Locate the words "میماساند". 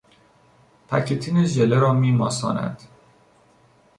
1.93-2.81